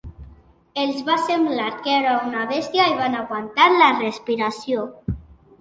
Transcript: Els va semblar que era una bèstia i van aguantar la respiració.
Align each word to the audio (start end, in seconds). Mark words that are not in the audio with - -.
Els 0.83 1.03
va 1.09 1.17
semblar 1.25 1.67
que 1.83 1.93
era 1.97 2.15
una 2.29 2.45
bèstia 2.53 2.87
i 2.95 2.97
van 3.03 3.19
aguantar 3.21 3.71
la 3.77 3.91
respiració. 4.03 4.89